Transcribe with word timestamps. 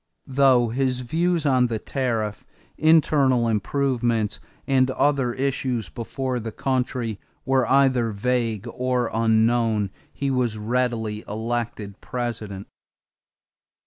Though 0.25 0.69
his 0.69 1.01
views 1.01 1.45
on 1.45 1.67
the 1.67 1.77
tariff, 1.77 2.43
internal 2.75 3.47
improvements, 3.47 4.39
and 4.65 4.89
other 4.89 5.31
issues 5.33 5.89
before 5.89 6.39
the 6.39 6.51
country 6.51 7.19
were 7.45 7.67
either 7.67 8.09
vague 8.09 8.67
or 8.73 9.11
unknown, 9.13 9.91
he 10.11 10.31
was 10.31 10.57
readily 10.57 11.23
elected 11.27 12.01
President. 12.01 12.65